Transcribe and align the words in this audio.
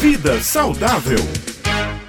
Vida 0.00 0.38
saudável. 0.40 1.18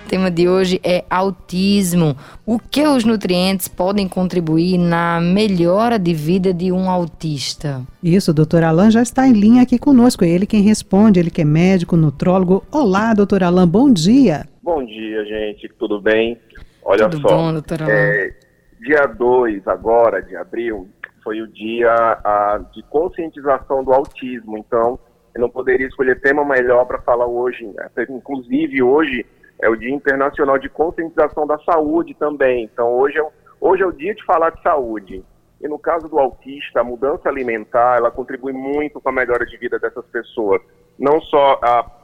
O 0.06 0.10
tema 0.10 0.32
de 0.32 0.48
hoje 0.48 0.80
é 0.82 1.04
autismo. 1.10 2.16
O 2.46 2.58
que 2.58 2.88
os 2.88 3.04
nutrientes 3.04 3.68
podem 3.68 4.08
contribuir 4.08 4.78
na 4.78 5.20
melhora 5.20 6.00
de 6.00 6.14
vida 6.14 6.54
de 6.54 6.72
um 6.72 6.90
autista? 6.90 7.82
Isso, 8.02 8.32
o 8.32 8.34
doutor 8.34 8.64
Alain 8.64 8.92
já 8.92 9.02
está 9.02 9.28
em 9.28 9.34
linha 9.34 9.62
aqui 9.64 9.78
conosco. 9.78 10.24
É 10.24 10.30
ele 10.30 10.46
quem 10.46 10.62
responde, 10.62 11.20
ele 11.20 11.30
que 11.30 11.42
é 11.42 11.46
médico, 11.46 11.98
nutrólogo. 11.98 12.64
Olá, 12.72 13.14
doutor 13.14 13.44
Alain, 13.44 13.68
bom 13.68 13.92
dia. 13.92 14.46
Bom 14.64 14.86
dia, 14.86 15.26
gente, 15.26 15.70
tudo 15.78 16.00
bem? 16.00 16.38
Olha 16.84 17.10
Tudo 17.10 17.22
só, 17.22 17.28
bom, 17.36 17.52
doutor 17.52 17.82
Alain? 17.84 17.94
é, 17.94 18.34
dia 18.82 19.06
2 19.06 19.68
agora, 19.68 20.22
de 20.22 20.36
abril, 20.38 20.88
foi 21.22 21.42
o 21.42 21.48
dia 21.48 21.92
ah, 22.24 22.60
de 22.74 22.82
conscientização 22.84 23.84
do 23.84 23.92
autismo, 23.92 24.58
então 24.58 24.98
eu 25.34 25.42
não 25.42 25.50
poderia 25.50 25.88
escolher 25.88 26.20
tema 26.22 26.44
melhor 26.46 26.86
para 26.86 27.02
falar 27.02 27.26
hoje, 27.26 27.72
até 27.80 28.04
inclusive 28.04 28.82
hoje 28.84 29.26
é 29.62 29.70
o 29.70 29.76
Dia 29.76 29.94
Internacional 29.94 30.58
de 30.58 30.70
Conscientização 30.70 31.46
da 31.46 31.58
Saúde 31.60 32.14
também, 32.16 32.64
então 32.64 32.94
hoje 32.94 33.18
é, 33.18 33.24
o- 33.24 33.32
hoje 33.60 33.84
é 33.84 33.86
o 33.86 33.92
dia 33.92 34.14
de 34.16 34.24
falar 34.26 34.50
de 34.52 34.62
saúde. 34.62 35.24
E 35.62 35.68
no 35.68 35.78
caso 35.78 36.10
do 36.10 36.18
autista, 36.18 36.80
a 36.82 36.84
mudança 36.84 37.30
alimentar, 37.30 37.98
ela 37.98 38.10
contribui 38.10 38.52
muito 38.52 39.00
com 39.00 39.10
a 39.10 39.12
melhora 39.12 39.46
de 39.46 39.56
vida 39.58 39.78
dessas 39.78 40.04
pessoas. 40.08 40.60
Não 40.98 41.22
só 41.22 41.60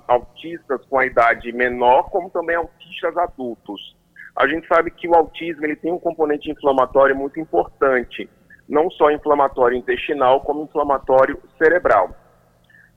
autistas 0.07 0.85
com 0.85 0.99
a 0.99 1.05
idade 1.07 1.51
menor, 1.51 2.03
como 2.11 2.29
também 2.29 2.55
autistas 2.55 3.17
adultos. 3.17 3.95
A 4.35 4.47
gente 4.47 4.67
sabe 4.67 4.91
que 4.91 5.07
o 5.07 5.15
autismo 5.15 5.65
ele 5.65 5.75
tem 5.75 5.91
um 5.91 5.99
componente 5.99 6.51
inflamatório 6.51 7.15
muito 7.15 7.39
importante, 7.39 8.29
não 8.69 8.91
só 8.91 9.09
inflamatório 9.09 9.75
intestinal, 9.75 10.41
como 10.41 10.63
inflamatório 10.63 11.39
cerebral. 11.57 12.11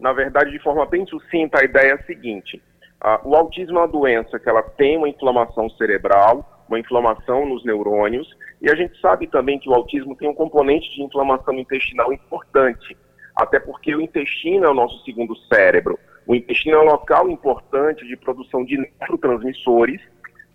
Na 0.01 0.13
verdade, 0.15 0.51
de 0.51 0.59
forma 0.59 0.87
bem 0.87 1.07
sucinta, 1.07 1.61
a 1.61 1.65
ideia 1.65 1.91
é 1.91 1.95
a 1.95 2.03
seguinte: 2.05 2.61
ah, 3.01 3.21
o 3.23 3.37
autismo 3.37 3.79
é 3.79 3.83
uma 3.83 3.89
doença 3.89 4.39
que 4.39 4.49
ela 4.49 4.63
tem 4.63 4.97
uma 4.97 5.09
inflamação 5.09 5.69
cerebral, 5.71 6.65
uma 6.67 6.81
inflamação 6.81 7.47
nos 7.47 7.65
neurônios, 7.65 8.29
e 8.63 8.71
a 8.71 8.75
gente 8.75 8.99
sabe 9.01 9.27
também 9.27 9.59
que 9.59 9.69
o 9.69 9.75
autismo 9.75 10.17
tem 10.17 10.29
um 10.29 10.35
componente 10.35 10.91
de 10.95 11.03
inflamação 11.03 11.55
intestinal 11.55 12.13
importante, 12.13 12.97
até 13.37 13.61
porque 13.61 13.95
o 13.95 14.01
intestino 14.01 14.65
é 14.65 14.71
o 14.71 14.75
nosso 14.75 15.05
segundo 15.05 15.37
cérebro. 15.53 15.99
O 16.27 16.35
intestino 16.35 16.77
é 16.77 16.81
um 16.81 16.87
local 16.87 17.29
importante 17.29 18.07
de 18.07 18.17
produção 18.17 18.65
de 18.65 18.77
neurotransmissores, 19.01 20.01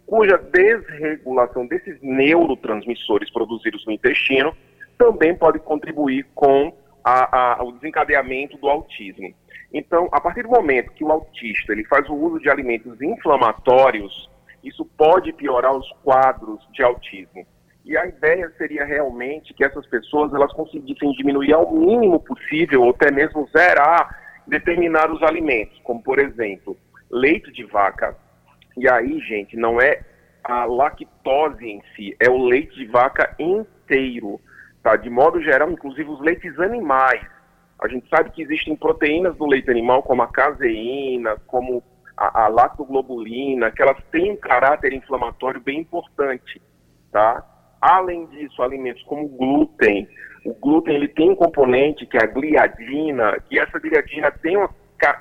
cuja 0.06 0.38
desregulação 0.38 1.68
desses 1.68 2.00
neurotransmissores 2.02 3.32
produzidos 3.32 3.86
no 3.86 3.92
intestino 3.92 4.56
também 4.98 5.36
pode 5.36 5.60
contribuir 5.60 6.26
com 6.34 6.74
a- 7.06 7.60
a- 7.60 7.64
o 7.64 7.72
desencadeamento 7.74 8.58
do 8.58 8.68
autismo. 8.68 9.32
Então, 9.72 10.10
a 10.12 10.20
partir 10.20 10.42
do 10.42 10.50
momento 10.50 10.92
que 10.92 11.04
o 11.04 11.12
autista 11.12 11.72
ele 11.72 11.84
faz 11.86 12.10
o 12.10 12.16
uso 12.16 12.40
de 12.40 12.50
alimentos 12.50 13.00
inflamatórios, 13.00 14.28
isso 14.64 14.84
pode 14.98 15.32
piorar 15.34 15.72
os 15.76 15.88
quadros 16.04 16.60
de 16.72 16.82
autismo. 16.82 17.46
E 17.86 17.96
a 17.96 18.08
ideia 18.08 18.52
seria 18.58 18.84
realmente 18.84 19.54
que 19.54 19.64
essas 19.64 19.86
pessoas 19.86 20.34
elas 20.34 20.52
conseguissem 20.54 21.12
diminuir 21.12 21.54
ao 21.54 21.72
mínimo 21.72 22.20
possível, 22.20 22.82
ou 22.82 22.90
até 22.90 23.12
mesmo 23.12 23.48
zerar 23.56 24.42
determinados 24.48 25.22
alimentos, 25.22 25.80
como 25.84 26.02
por 26.02 26.18
exemplo, 26.18 26.76
leite 27.12 27.52
de 27.52 27.64
vaca. 27.66 28.18
E 28.76 28.90
aí, 28.90 29.20
gente, 29.20 29.56
não 29.56 29.80
é 29.80 30.02
a 30.44 30.66
lactose 30.66 31.66
em 31.68 31.82
si, 31.96 32.16
é 32.20 32.30
o 32.30 32.38
leite 32.38 32.76
de 32.76 32.86
vaca 32.86 33.36
inteiro, 33.38 34.40
tá? 34.86 34.96
De 34.96 35.10
modo 35.10 35.42
geral, 35.42 35.72
inclusive 35.72 36.08
os 36.08 36.22
leites 36.22 36.60
animais. 36.60 37.20
A 37.82 37.88
gente 37.88 38.08
sabe 38.08 38.30
que 38.30 38.44
existem 38.44 38.76
proteínas 38.76 39.36
do 39.36 39.48
leite 39.48 39.70
animal, 39.72 40.04
como 40.04 40.22
a 40.22 40.28
caseína, 40.28 41.38
como 41.48 41.84
a, 42.16 42.44
a 42.44 42.48
lactoglobulina, 42.48 43.72
que 43.72 43.82
elas 43.82 43.98
têm 44.12 44.34
um 44.34 44.38
caráter 44.38 44.94
inflamatório 44.94 45.60
bem 45.60 45.80
importante, 45.80 46.62
tá? 47.12 47.44
Além 47.82 48.28
disso, 48.28 48.62
alimentos 48.62 49.02
como 49.04 49.28
glúten. 49.28 50.08
O 50.46 50.54
glúten 50.54 50.94
ele 50.94 51.08
tem 51.08 51.32
um 51.32 51.36
componente 51.36 52.06
que 52.06 52.18
é 52.18 52.24
a 52.24 52.28
gliadina, 52.28 53.40
que 53.50 53.58
essa 53.58 53.80
gliadina 53.80 54.30
tem 54.30 54.56
uma, 54.56 54.70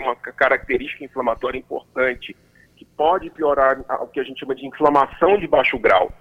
uma 0.01 0.15
ca- 0.17 0.33
característica 0.33 1.05
inflamatória 1.05 1.59
importante, 1.59 2.37
que 2.77 2.85
pode 2.85 3.31
piorar 3.31 3.81
o 4.03 4.09
que 4.09 4.21
a 4.21 4.25
gente 4.25 4.41
chama 4.41 4.55
de 4.55 4.67
inflamação 4.67 5.39
de 5.39 5.49
baixo 5.49 5.79
grau. 5.79 6.13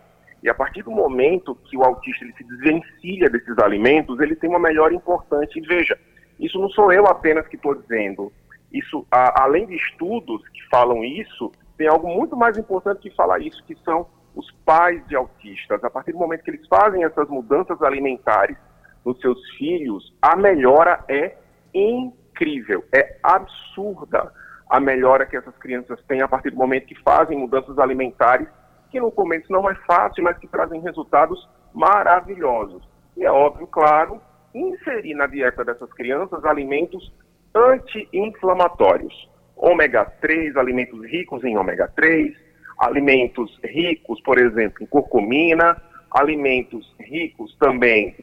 E 0.43 0.49
a 0.49 0.53
partir 0.53 0.83
do 0.83 0.91
momento 0.91 1.55
que 1.55 1.77
o 1.77 1.83
autista 1.83 2.25
ele 2.25 2.33
se 2.33 2.43
desvencilha 2.43 3.29
desses 3.29 3.57
alimentos, 3.59 4.19
ele 4.19 4.35
tem 4.35 4.49
uma 4.49 4.59
melhora 4.59 4.93
importante. 4.93 5.57
E 5.57 5.61
veja, 5.61 5.97
isso 6.37 6.59
não 6.59 6.69
sou 6.69 6.91
eu 6.91 7.07
apenas 7.07 7.47
que 7.47 7.55
estou 7.55 7.73
dizendo. 7.73 8.31
Isso, 8.71 9.07
a- 9.09 9.43
além 9.43 9.65
de 9.65 9.75
estudos 9.75 10.45
que 10.49 10.61
falam 10.69 11.03
isso, 11.05 11.49
tem 11.77 11.87
algo 11.87 12.07
muito 12.07 12.35
mais 12.35 12.57
importante 12.57 13.01
que 13.01 13.15
falar 13.15 13.39
isso, 13.39 13.63
que 13.65 13.75
são 13.85 14.05
os 14.35 14.51
pais 14.65 15.05
de 15.07 15.15
autistas. 15.15 15.81
A 15.83 15.89
partir 15.89 16.11
do 16.11 16.17
momento 16.17 16.43
que 16.43 16.51
eles 16.51 16.67
fazem 16.67 17.05
essas 17.05 17.29
mudanças 17.29 17.81
alimentares 17.81 18.57
nos 19.05 19.19
seus 19.21 19.39
filhos, 19.51 20.13
a 20.21 20.35
melhora 20.35 21.05
é 21.07 21.37
incrível, 21.73 22.83
é 22.93 23.17
absurda 23.23 24.31
a 24.69 24.79
melhora 24.79 25.25
que 25.25 25.37
essas 25.37 25.55
crianças 25.57 26.01
têm 26.07 26.21
a 26.21 26.27
partir 26.27 26.49
do 26.49 26.57
momento 26.57 26.87
que 26.87 26.99
fazem 27.01 27.37
mudanças 27.37 27.77
alimentares, 27.77 28.47
que 28.93 28.99
no 28.99 29.11
começo 29.11 29.51
não 29.51 29.67
é 29.67 29.73
fácil, 29.87 30.23
mas 30.23 30.37
que 30.37 30.47
trazem 30.47 30.79
resultados 30.79 31.49
maravilhosos. 31.73 32.87
E 33.17 33.25
é 33.25 33.31
óbvio, 33.31 33.65
claro, 33.65 34.21
inserir 34.53 35.15
na 35.15 35.25
dieta 35.25 35.65
dessas 35.65 35.91
crianças 35.93 36.45
alimentos 36.45 37.11
anti-inflamatórios. 37.55 39.27
Ômega 39.55 40.05
3, 40.21 40.55
alimentos 40.55 41.03
ricos 41.07 41.43
em 41.43 41.57
ômega 41.57 41.91
3, 41.95 42.35
alimentos 42.77 43.59
ricos, 43.63 44.21
por 44.21 44.37
exemplo, 44.37 44.83
em 44.83 44.85
curcumina, 44.85 45.81
alimentos 46.11 46.95
ricos 46.99 47.57
também 47.57 48.15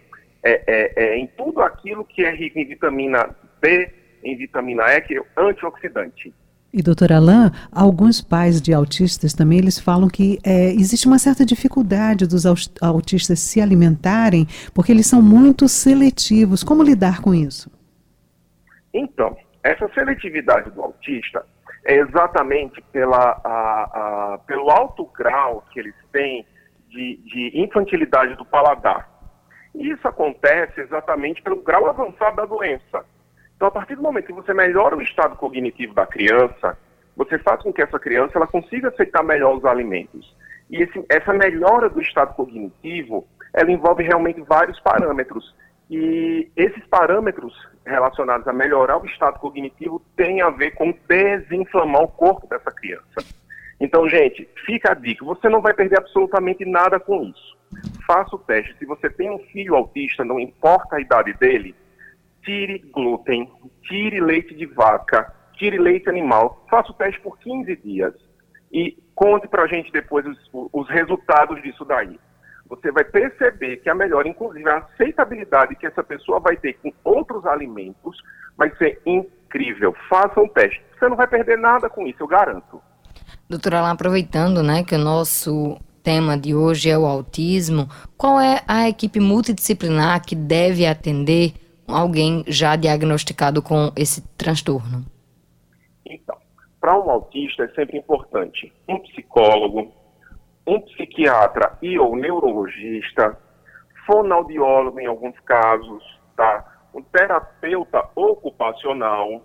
é, 0.45 0.63
é, 0.69 0.93
é, 0.97 1.17
em 1.17 1.27
tudo 1.37 1.63
aquilo 1.63 2.05
que 2.05 2.25
é 2.25 2.31
rico 2.31 2.61
em 2.61 2.65
vitamina 2.65 3.35
B, 3.61 3.91
em 4.23 4.37
vitamina 4.37 4.85
E, 4.95 5.01
que 5.01 5.19
é 5.19 5.23
antioxidante. 5.37 6.33
E 6.73 6.83
doutor 6.83 7.11
Alain, 7.13 7.51
alguns 7.73 8.21
pais 8.21 8.63
de 8.63 8.73
autistas 8.73 9.35
também, 9.35 9.59
eles 9.59 9.79
falam 9.79 10.09
que 10.09 10.39
é, 10.45 10.67
existe 10.73 11.07
uma 11.09 11.19
certa 11.19 11.45
dificuldade 11.45 12.27
dos 12.29 12.45
autistas 12.81 13.41
se 13.41 13.61
alimentarem, 13.61 14.47
porque 14.73 14.93
eles 14.93 15.07
são 15.09 15.21
muito 15.21 15.69
seletivos. 15.69 16.63
Como 16.63 16.83
lidar 16.85 17.21
com 17.23 17.35
isso? 17.35 17.69
Então, 18.95 19.37
essa 19.65 19.89
seletividade 19.93 20.71
do 20.71 20.81
autista 20.81 21.45
é 21.85 21.97
exatamente 21.97 22.81
pela, 22.93 23.41
a- 23.43 24.35
a- 24.35 24.39
pelo 24.47 24.71
alto 24.71 25.05
grau 25.17 25.65
que 25.73 25.81
eles 25.81 25.95
têm 26.13 26.47
de, 26.89 27.17
de 27.25 27.51
infantilidade 27.55 28.37
do 28.37 28.45
paladar. 28.45 29.09
E 29.75 29.91
isso 29.91 30.07
acontece 30.07 30.81
exatamente 30.81 31.43
pelo 31.43 31.63
grau 31.63 31.89
avançado 31.89 32.37
da 32.37 32.45
doença. 32.45 33.05
Então, 33.61 33.69
a 33.69 33.73
partir 33.73 33.95
do 33.95 34.01
momento 34.01 34.25
que 34.25 34.33
você 34.33 34.55
melhora 34.55 34.97
o 34.97 35.03
estado 35.03 35.37
cognitivo 35.37 35.93
da 35.93 36.07
criança, 36.07 36.79
você 37.15 37.39
faz 37.41 37.63
com 37.63 37.71
que 37.71 37.83
essa 37.83 37.99
criança 37.99 38.39
ela 38.39 38.47
consiga 38.47 38.89
aceitar 38.89 39.23
melhor 39.23 39.55
os 39.55 39.67
alimentos. 39.67 40.35
E 40.71 40.83
esse- 40.83 41.05
essa 41.11 41.35
melhora 41.35 41.91
do 41.91 42.01
estado 42.01 42.35
cognitivo, 42.35 43.29
ela 43.53 43.71
envolve 43.71 44.03
realmente 44.03 44.41
vários 44.41 44.81
parâmetros. 44.81 45.55
E 45.91 46.51
esses 46.57 46.87
parâmetros 46.87 47.53
relacionados 47.85 48.49
a 48.49 48.53
melhorar 48.55 48.97
o 48.97 49.05
estado 49.05 49.39
cognitivo 49.39 50.01
têm 50.17 50.41
a 50.41 50.49
ver 50.49 50.71
com 50.71 50.95
desinflamar 51.07 52.05
o 52.05 52.09
corpo 52.09 52.47
dessa 52.47 52.71
criança. 52.71 53.23
Então, 53.79 54.09
gente, 54.09 54.49
fica 54.65 54.93
a 54.93 54.95
dica: 54.95 55.23
você 55.23 55.51
não 55.51 55.61
vai 55.61 55.75
perder 55.75 55.99
absolutamente 55.99 56.65
nada 56.65 56.99
com 56.99 57.25
isso. 57.25 57.59
Faça 58.07 58.35
o 58.35 58.39
teste. 58.39 58.75
Se 58.79 58.87
você 58.87 59.11
tem 59.11 59.31
um 59.31 59.39
filho 59.53 59.75
autista, 59.75 60.25
não 60.25 60.41
importa 60.41 60.97
a 60.97 61.01
idade 61.01 61.35
dele, 61.35 61.75
tire 62.45 62.79
glúten, 62.93 63.51
tire 63.83 64.21
leite 64.21 64.55
de 64.55 64.67
vaca, 64.67 65.33
tire 65.55 65.79
leite 65.79 66.09
animal, 66.09 66.65
faça 66.71 66.91
o 66.91 66.95
teste 66.95 67.21
por 67.21 67.39
15 67.39 67.77
dias 67.77 68.15
e 68.73 68.97
conte 69.15 69.49
pra 69.49 69.67
gente 69.67 69.93
depois 69.93 70.25
os, 70.27 70.39
os 70.73 70.89
resultados 70.89 71.61
disso 71.63 71.85
daí. 71.85 72.19
Você 72.69 72.93
vai 72.93 73.05
perceber 73.05 73.79
que 73.79 73.91
a 73.91 73.95
melhora, 73.95 74.29
inclusive 74.29 74.69
a 74.69 74.79
aceitabilidade 74.79 75.75
que 75.75 75.87
essa 75.87 76.05
pessoa 76.05 76.39
vai 76.39 76.57
ter 76.57 76.75
com 76.75 76.93
outros 77.03 77.45
alimentos, 77.45 78.17
vai 78.57 78.71
ser 78.77 79.01
incrível. 79.05 79.95
Faça 80.09 80.41
um 80.41 80.49
teste. 80.49 80.81
Você 80.97 81.09
não 81.09 81.17
vai 81.17 81.27
perder 81.27 81.59
nada 81.59 81.91
com 81.91 82.07
isso, 82.07 82.23
eu 82.23 82.29
garanto. 82.29 82.81
Doutora 83.49 83.81
Alain, 83.81 83.93
aproveitando 83.93 84.63
né, 84.63 84.85
que 84.85 84.95
o 84.95 84.99
nosso 84.99 85.77
tema 86.03 86.39
de 86.39 86.55
hoje 86.55 86.89
é 86.89 86.97
o 86.97 87.05
autismo, 87.05 87.89
qual 88.17 88.41
é 88.41 88.63
a 88.67 88.89
equipe 88.89 89.19
multidisciplinar 89.19 90.25
que 90.25 90.37
deve 90.37 90.87
atender 90.87 91.55
alguém 91.95 92.45
já 92.47 92.77
diagnosticado 92.77 93.63
com 93.63 93.93
esse 93.97 94.23
transtorno? 94.37 95.05
Então, 96.07 96.37
para 96.81 96.99
um 96.99 97.11
autista 97.11 97.65
é 97.65 97.69
sempre 97.69 97.99
importante 97.99 98.73
um 98.89 98.99
psicólogo, 99.01 99.93
um 100.67 100.81
psiquiatra 100.81 101.77
e 101.83 101.99
ou 101.99 102.17
neurologista, 102.17 103.39
fonoaudiólogo 104.07 105.01
em 105.01 105.07
alguns 105.07 105.39
casos, 105.41 106.03
tá? 106.37 106.65
Um 106.93 107.03
terapeuta 107.03 108.09
ocupacional, 108.17 109.43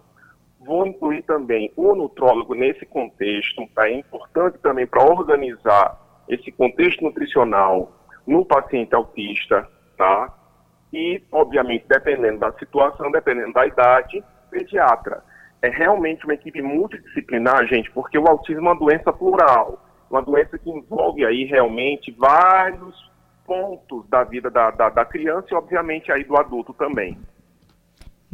Vou 0.66 0.88
incluir 0.88 1.22
também 1.24 1.72
o 1.76 1.94
nutrólogo 1.94 2.56
nesse 2.56 2.88
contexto, 2.88 3.68
tá? 3.76 3.88
é 3.88 4.00
importante 4.00 4.58
também 4.58 4.88
para 4.88 5.04
organizar 5.04 6.02
esse 6.28 6.52
contexto 6.52 7.04
nutricional 7.04 7.92
no 8.26 8.44
paciente 8.44 8.96
autista, 8.96 9.70
tá? 9.96 10.34
E, 10.96 11.22
obviamente, 11.30 11.86
dependendo 11.90 12.40
da 12.40 12.54
situação, 12.54 13.12
dependendo 13.12 13.52
da 13.52 13.68
idade, 13.68 14.24
pediatra. 14.50 15.22
É 15.62 15.68
realmente 15.68 16.24
uma 16.24 16.36
equipe 16.36 16.62
multidisciplinar, 16.62 17.68
gente, 17.68 17.92
porque 17.92 18.18
o 18.18 18.26
autismo 18.26 18.70
é 18.70 18.72
uma 18.72 18.80
doença 18.80 19.12
plural, 19.12 19.84
uma 20.10 20.22
doença 20.22 20.58
que 20.58 20.70
envolve 20.70 21.26
aí 21.26 21.44
realmente 21.44 22.16
vários 22.18 23.12
pontos 23.46 24.08
da 24.08 24.24
vida 24.24 24.50
da, 24.50 24.72
da, 24.72 24.88
da 24.88 25.04
criança 25.04 25.48
e, 25.52 25.56
obviamente, 25.56 26.14
aí 26.14 26.24
do 26.24 26.38
adulto 26.38 26.74
também. 26.74 27.18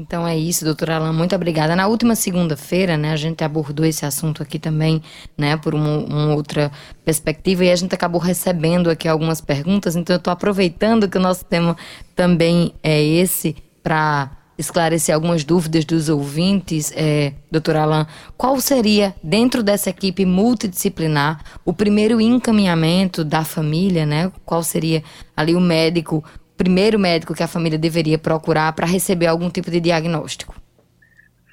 Então 0.02 0.28
é 0.28 0.36
isso, 0.36 0.66
doutora 0.66 0.96
Alain, 0.96 1.14
muito 1.14 1.36
obrigada. 1.36 1.76
Na 1.76 1.86
última 1.86 2.16
segunda-feira, 2.16 2.98
né, 2.98 3.12
a 3.12 3.16
gente 3.16 3.44
abordou 3.44 3.86
esse 3.86 4.04
assunto 4.04 4.42
aqui 4.42 4.58
também, 4.58 5.00
né, 5.38 5.56
por 5.58 5.76
uma, 5.76 6.00
uma, 6.00 6.34
outra 6.34 6.72
perspectiva, 7.06 7.66
e 7.66 7.72
a 7.72 7.76
gente 7.76 7.94
acabou 7.94 8.20
recebendo 8.20 8.90
aqui 8.90 9.08
algumas 9.08 9.42
perguntas, 9.42 9.96
então 9.96 10.16
eu 10.16 10.18
estou 10.18 10.34
aproveitando 10.34 11.08
que 11.08 11.20
o 11.20 11.22
nosso 11.22 11.46
tema 11.46 11.78
também 12.16 12.74
é 12.82 13.00
esse, 13.00 13.56
para 13.84 14.32
esclarecer 14.58 15.14
algumas 15.14 15.44
dúvidas 15.44 15.86
dos 15.86 16.10
ouvintes, 16.10 16.92
é, 16.96 17.34
doutora 17.52 17.84
Alain, 17.84 18.06
qual 18.36 18.60
seria, 18.60 19.16
dentro 19.24 19.62
dessa 19.62 19.92
equipe 19.92 20.26
multidisciplinar, 20.26 21.44
o 21.64 21.74
primeiro 21.74 22.20
encaminhamento 22.20 23.24
da 23.24 23.44
família, 23.44 24.06
né? 24.06 24.32
Qual 24.46 24.64
seria 24.64 25.04
ali 25.36 25.56
o 25.56 25.62
médico 25.62 26.24
primeiro 26.62 27.00
médico 27.00 27.34
que 27.34 27.42
a 27.42 27.48
família 27.48 27.80
deveria 27.80 28.20
procurar 28.20 28.72
para 28.74 28.86
receber 28.86 29.26
algum 29.26 29.50
tipo 29.50 29.72
de 29.72 29.80
diagnóstico? 29.80 30.54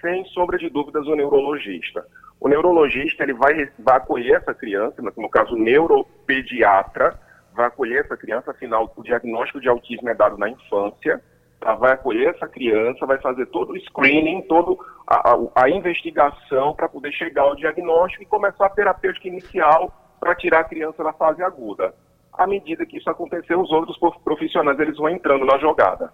Sem 0.03 0.23
sombra 0.27 0.59
de 0.59 0.69
dúvidas, 0.69 1.07
o 1.07 1.15
neurologista. 1.15 2.05
O 2.39 2.47
neurologista 2.47 3.23
ele 3.23 3.33
vai, 3.33 3.71
vai 3.79 3.97
acolher 3.97 4.37
essa 4.37 4.53
criança, 4.53 5.01
no 5.01 5.31
caso 5.31 5.55
o 5.55 5.59
neuropediatra, 5.59 7.19
vai 7.55 7.67
acolher 7.69 8.05
essa 8.05 8.19
criança, 8.19 8.51
afinal 8.51 8.93
o 8.95 9.03
diagnóstico 9.03 9.63
de 9.63 9.69
autismo 9.69 10.11
é 10.11 10.15
dado 10.15 10.37
na 10.37 10.51
infância, 10.51 11.23
tá? 11.59 11.75
vai 11.75 11.93
acolher 11.93 12.35
essa 12.35 12.47
criança, 12.47 13.07
vai 13.07 13.19
fazer 13.19 13.47
todo 13.47 13.73
o 13.73 13.81
screening, 13.81 14.43
toda 14.43 14.79
a, 15.07 15.31
a, 15.31 15.65
a 15.65 15.71
investigação 15.71 16.75
para 16.75 16.87
poder 16.87 17.13
chegar 17.13 17.45
ao 17.45 17.57
diagnóstico 17.57 18.23
e 18.23 18.27
começar 18.27 18.67
a 18.67 18.71
terapêutica 18.71 19.27
inicial 19.27 19.91
para 20.21 20.35
tirar 20.35 20.61
a 20.61 20.65
criança 20.65 21.03
da 21.03 21.15
fase 21.15 21.43
aguda 21.43 21.95
à 22.39 22.47
medida 22.47 22.87
que 22.87 22.97
isso 22.97 23.11
acontecer, 23.11 23.57
os 23.57 23.71
outros 23.71 23.99
profissionais 24.25 24.79
eles 24.79 24.97
vão 24.97 25.09
entrando 25.09 25.45
na 25.45 25.59
jogada. 25.59 26.13